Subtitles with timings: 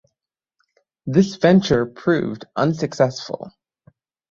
[1.05, 3.51] This venture proved unsuccessful.